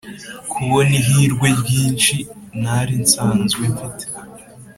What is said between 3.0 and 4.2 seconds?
nsanzwe mfite;